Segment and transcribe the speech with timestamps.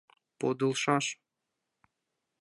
[0.39, 1.05] —Подылшаш!